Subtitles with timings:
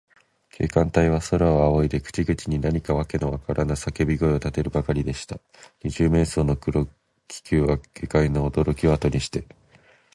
[0.49, 5.39] 警官隊は、空をあおいで、口々に何かわけのわからぬさけび声をたてるばかりでした。
[5.83, 9.45] 二十面相の黒軽気球は、下界のおどろきをあとにして、